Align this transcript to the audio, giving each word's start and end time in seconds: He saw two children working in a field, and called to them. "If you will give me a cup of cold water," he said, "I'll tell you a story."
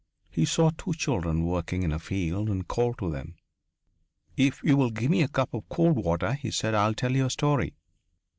He 0.31 0.45
saw 0.45 0.71
two 0.75 0.93
children 0.95 1.45
working 1.45 1.83
in 1.83 1.91
a 1.91 1.99
field, 1.99 2.49
and 2.49 2.67
called 2.67 2.97
to 2.97 3.11
them. 3.11 3.35
"If 4.35 4.59
you 4.63 4.75
will 4.75 4.89
give 4.89 5.11
me 5.11 5.21
a 5.21 5.27
cup 5.27 5.53
of 5.53 5.69
cold 5.69 6.03
water," 6.03 6.33
he 6.33 6.49
said, 6.49 6.73
"I'll 6.73 6.95
tell 6.95 7.15
you 7.15 7.27
a 7.27 7.29
story." 7.29 7.75